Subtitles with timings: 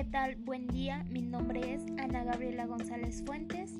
[0.00, 0.36] ¿qué tal?
[0.36, 3.74] Buen día, mi nombre es Ana Gabriela González Fuentes,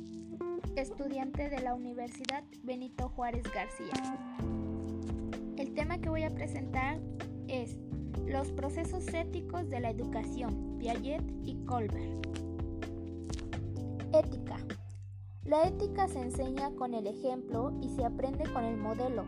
[0.76, 3.94] estudiante de la Universidad Benito Juárez García.
[5.56, 7.00] El tema que voy a presentar
[7.48, 7.78] es
[8.26, 12.26] los procesos éticos de la educación, Piaget y Colbert.
[14.12, 14.58] Ética.
[15.46, 19.24] La ética se enseña con el ejemplo y se aprende con el modelo.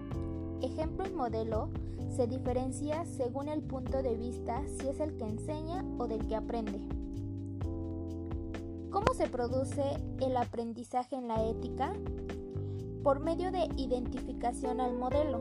[0.61, 1.71] Ejemplo y modelo
[2.15, 6.37] se diferencia según el punto de vista si es el que enseña o del que
[6.37, 6.81] aprende.
[8.91, 9.83] ¿Cómo se produce
[10.21, 11.95] el aprendizaje en la ética?
[13.03, 15.41] Por medio de identificación al modelo.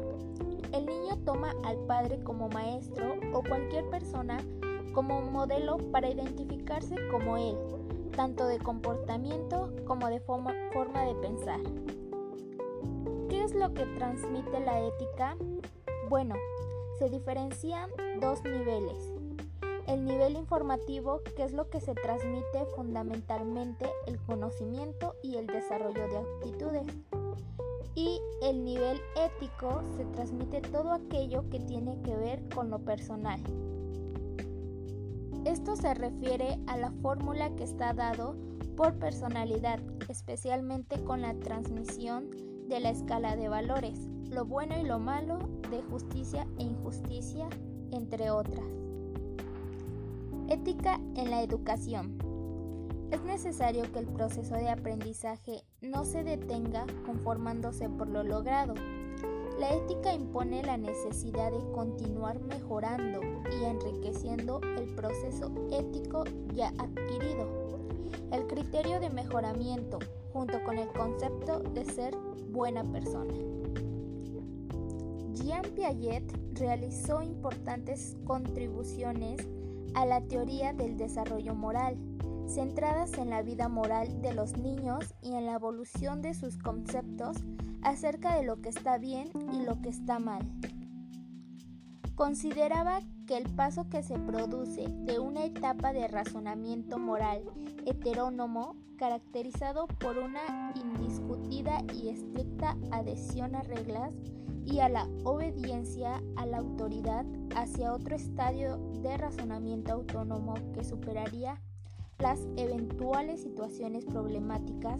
[0.71, 4.37] El niño toma al padre como maestro o cualquier persona
[4.93, 7.57] como modelo para identificarse como él,
[8.15, 11.59] tanto de comportamiento como de forma, de pensar.
[13.29, 15.35] ¿Qué es lo que transmite la ética?
[16.11, 16.35] Bueno,
[16.99, 19.13] se diferencian dos niveles.
[19.87, 26.05] El nivel informativo, que es lo que se transmite fundamentalmente el conocimiento y el desarrollo
[26.09, 26.85] de actitudes.
[27.95, 33.39] Y el nivel ético se transmite todo aquello que tiene que ver con lo personal.
[35.45, 38.35] Esto se refiere a la fórmula que está dado
[38.75, 42.29] por personalidad, especialmente con la transmisión
[42.67, 45.39] de la escala de valores, lo bueno y lo malo,
[45.71, 47.47] de justicia e injusticia,
[47.91, 48.63] entre otras.
[50.49, 52.17] Ética en la educación.
[53.09, 58.73] Es necesario que el proceso de aprendizaje no se detenga conformándose por lo logrado.
[59.59, 67.47] La ética impone la necesidad de continuar mejorando y enriqueciendo el proceso ético ya adquirido.
[68.31, 69.99] El criterio de mejoramiento,
[70.31, 72.15] junto con el concepto de ser
[72.49, 73.33] buena persona.
[75.43, 79.47] Jean Piaget realizó importantes contribuciones
[79.95, 81.97] a la teoría del desarrollo moral,
[82.47, 87.37] centradas en la vida moral de los niños y en la evolución de sus conceptos
[87.81, 90.47] acerca de lo que está bien y lo que está mal.
[92.15, 97.41] Consideraba que el paso que se produce de una etapa de razonamiento moral
[97.85, 104.13] heterónomo caracterizado por una indiscutida y estricta adhesión a reglas
[104.71, 111.61] y a la obediencia a la autoridad hacia otro estadio de razonamiento autónomo que superaría
[112.19, 114.99] las eventuales situaciones problemáticas,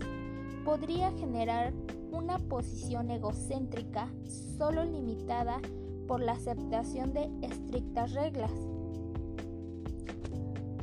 [0.65, 1.73] podría generar
[2.11, 4.09] una posición egocéntrica
[4.57, 5.61] solo limitada
[6.07, 8.51] por la aceptación de estrictas reglas.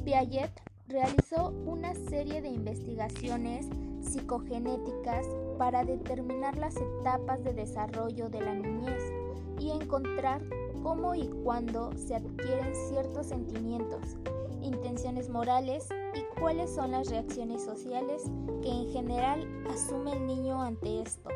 [0.04, 0.52] Piaget
[0.86, 3.66] realizó una serie de investigaciones
[4.00, 5.26] psicogenéticas
[5.58, 9.02] para determinar las etapas de desarrollo de la niñez
[9.58, 10.40] y encontrar
[10.82, 14.16] cómo y cuándo se adquieren ciertos sentimientos,
[14.62, 18.22] intenciones morales y cuáles son las reacciones sociales
[18.62, 21.28] que en general asume el niño ante esto.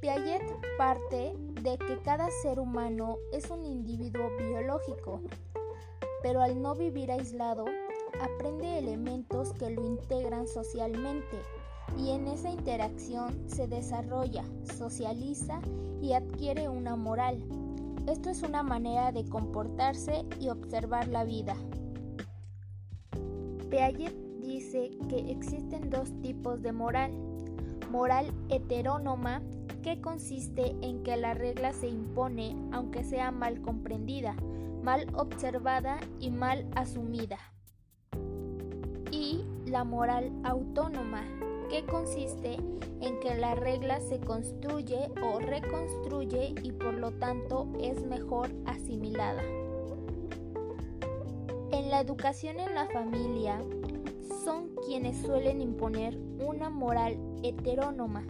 [0.00, 0.42] Piaget
[0.76, 5.20] parte de que cada ser humano es un individuo biológico,
[6.22, 7.64] pero al no vivir aislado,
[8.20, 11.38] aprende elementos que lo integran socialmente
[11.98, 14.44] y en esa interacción se desarrolla,
[14.76, 15.60] socializa
[16.00, 17.42] y adquiere una moral.
[18.06, 21.56] Esto es una manera de comportarse y observar la vida.
[23.70, 27.12] Piaget dice que existen dos tipos de moral.
[27.90, 29.42] Moral heterónoma,
[29.82, 34.34] que consiste en que la regla se impone aunque sea mal comprendida,
[34.82, 37.38] mal observada y mal asumida
[39.74, 41.24] la moral autónoma,
[41.74, 42.54] que consiste
[43.00, 49.42] en que la regla se construye o reconstruye y por lo tanto es mejor asimilada.
[51.72, 53.60] En la educación en la familia
[54.44, 58.22] son quienes suelen imponer una moral heterónoma,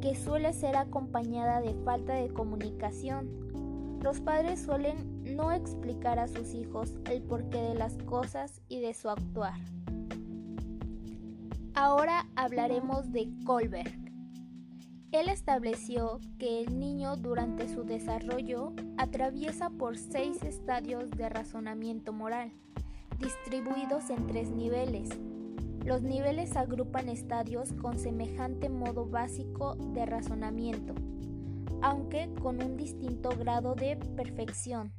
[0.00, 3.98] que suele ser acompañada de falta de comunicación.
[4.04, 8.94] Los padres suelen no explicar a sus hijos el porqué de las cosas y de
[8.94, 9.58] su actuar.
[11.80, 13.94] Ahora hablaremos de Kohlberg.
[15.12, 22.50] Él estableció que el niño durante su desarrollo atraviesa por seis estadios de razonamiento moral,
[23.20, 25.08] distribuidos en tres niveles.
[25.84, 30.96] Los niveles agrupan estadios con semejante modo básico de razonamiento,
[31.80, 34.92] aunque con un distinto grado de perfección.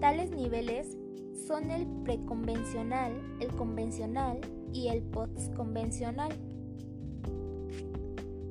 [0.00, 0.98] Tales niveles
[1.46, 4.40] son el preconvencional, el convencional,
[4.72, 6.32] y el postconvencional.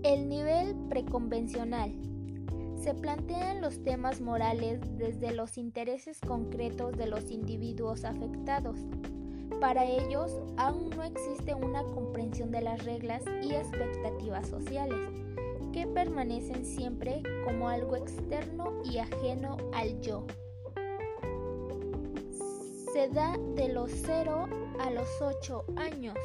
[0.04, 1.94] El nivel preconvencional.
[2.81, 8.80] Se plantean los temas morales desde los intereses concretos de los individuos afectados.
[9.60, 15.00] Para ellos aún no existe una comprensión de las reglas y expectativas sociales,
[15.74, 20.25] que permanecen siempre como algo externo y ajeno al yo.
[22.94, 24.47] Se da de los 0
[24.80, 26.18] a los 8 años.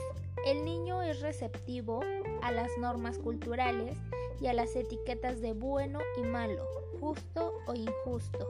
[0.47, 2.01] El niño es receptivo
[2.41, 3.99] a las normas culturales
[4.41, 6.67] y a las etiquetas de bueno y malo,
[7.01, 8.49] justo o injusto.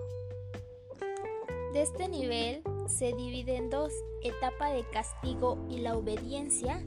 [1.72, 6.84] De este nivel se divide en dos, etapa de castigo y la obediencia,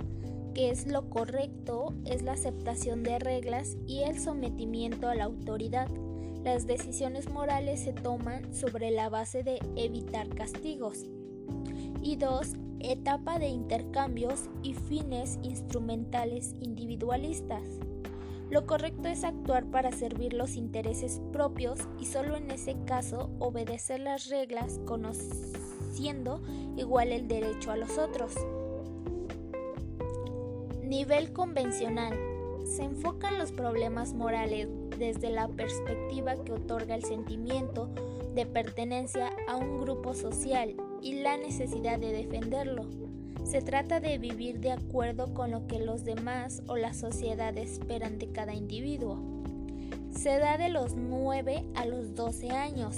[0.53, 5.89] que es lo correcto, es la aceptación de reglas y el sometimiento a la autoridad.
[6.45, 11.05] Las decisiones morales se toman sobre la base de evitar castigos.
[12.01, 17.63] Y dos, etapa de intercambios y fines instrumentales individualistas.
[18.49, 23.99] Lo correcto es actuar para servir los intereses propios y solo en ese caso obedecer
[23.99, 26.41] las reglas conociendo
[26.77, 28.33] igual el derecho a los otros.
[30.83, 32.17] Nivel convencional.
[32.65, 37.89] Se enfocan los problemas morales desde la perspectiva que otorga el sentimiento
[38.33, 42.85] de pertenencia a un grupo social y la necesidad de defenderlo.
[43.43, 48.17] Se trata de vivir de acuerdo con lo que los demás o la sociedad esperan
[48.17, 49.21] de cada individuo.
[50.11, 52.95] Se da de los 9 a los 12 años.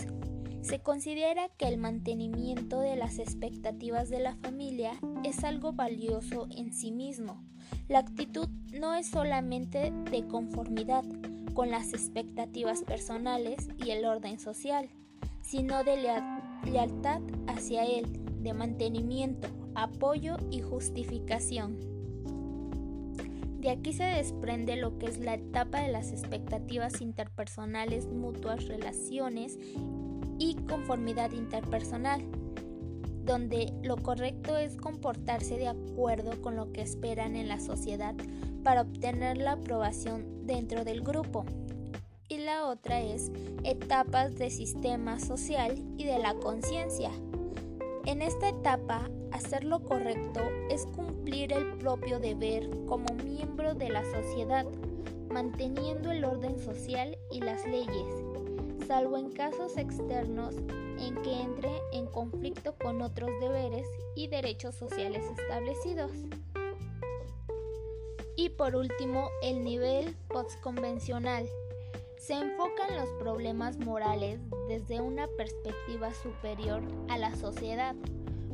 [0.62, 4.94] Se considera que el mantenimiento de las expectativas de la familia
[5.24, 7.44] es algo valioso en sí mismo.
[7.88, 11.04] La actitud no es solamente de conformidad
[11.54, 14.90] con las expectativas personales y el orden social,
[15.42, 16.38] sino de lealtad
[17.47, 18.06] hacia él,
[18.41, 21.77] de mantenimiento, apoyo y justificación.
[23.59, 29.57] De aquí se desprende lo que es la etapa de las expectativas interpersonales, mutuas relaciones
[30.38, 32.23] y conformidad interpersonal,
[33.25, 38.15] donde lo correcto es comportarse de acuerdo con lo que esperan en la sociedad
[38.63, 41.45] para obtener la aprobación dentro del grupo.
[42.69, 43.31] Otra es
[43.63, 47.10] etapas de sistema social y de la conciencia,
[48.06, 54.04] en esta etapa, hacer lo correcto es cumplir el propio deber como miembro de la
[54.04, 54.68] sociedad,
[55.31, 58.07] manteniendo el orden social y las leyes,
[58.88, 60.54] salvo en casos externos
[61.00, 66.12] en que entre en conflicto con otros deberes y derechos sociales establecidos.
[68.36, 71.50] Y por último, el nivel postconvencional
[72.19, 77.95] se enfocan los problemas morales desde una perspectiva superior a la sociedad.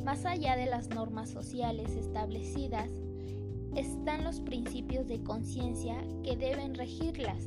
[0.04, 2.88] Más allá de las normas sociales establecidas,
[3.74, 7.44] están los principios de conciencia que deben regirlas.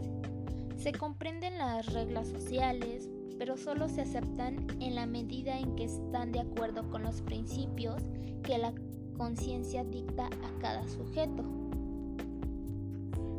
[0.77, 6.33] Se comprenden las reglas sociales, pero solo se aceptan en la medida en que están
[6.33, 8.03] de acuerdo con los principios
[8.43, 8.73] que la
[9.17, 11.45] conciencia dicta a cada sujeto.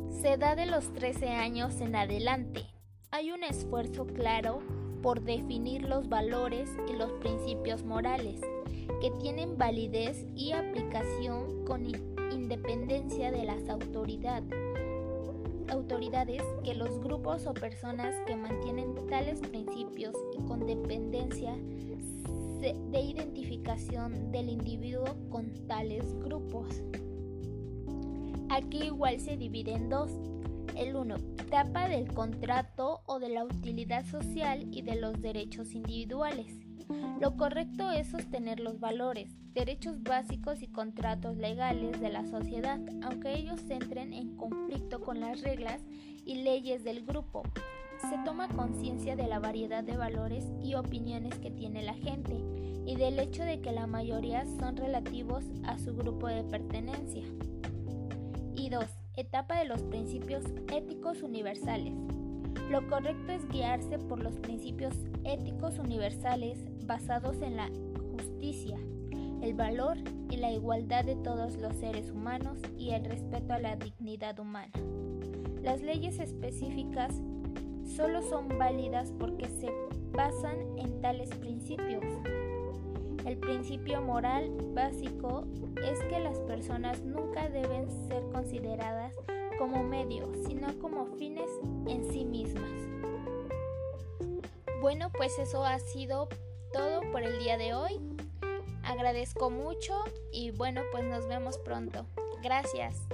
[0.09, 2.70] Se da de los 13 años en adelante
[3.11, 4.61] hay un esfuerzo claro
[5.01, 8.39] por definir los valores y los principios morales
[9.01, 11.85] que tienen validez y aplicación con
[12.31, 14.49] independencia de las autoridades
[15.69, 21.55] autoridades que los grupos o personas que mantienen tales principios y con dependencia
[22.61, 26.67] de identificación del individuo con tales grupos.
[28.49, 30.11] Aquí igual se divide en dos,
[30.75, 31.15] el 1.
[31.39, 36.61] Etapa del contrato o de la utilidad social y de los derechos individuales.
[37.19, 43.33] Lo correcto es sostener los valores, derechos básicos y contratos legales de la sociedad, aunque
[43.37, 45.81] ellos entren en conflicto con las reglas
[46.25, 47.43] y leyes del grupo.
[48.09, 52.35] Se toma conciencia de la variedad de valores y opiniones que tiene la gente
[52.85, 57.23] y del hecho de que la mayoría son relativos a su grupo de pertenencia.
[58.55, 61.93] Y 2 etapa de los principios éticos universales.
[62.69, 67.69] Lo correcto es guiarse por los principios éticos universales basados en la
[68.11, 68.77] justicia,
[69.41, 69.97] el valor
[70.29, 74.71] y la igualdad de todos los seres humanos y el respeto a la dignidad humana.
[75.61, 77.13] Las leyes específicas
[77.83, 79.69] solo son válidas porque se
[80.13, 82.03] basan en tales principios.
[83.25, 85.45] El principio moral básico
[85.83, 89.15] es que las personas nunca deben ser consideradas
[89.59, 91.49] como medio, sino como fines
[91.87, 92.71] en sí mismas.
[94.81, 96.27] Bueno, pues eso ha sido
[96.73, 97.99] todo por el día de hoy.
[98.83, 99.93] Agradezco mucho
[100.33, 102.07] y bueno, pues nos vemos pronto.
[102.41, 103.07] Gracias.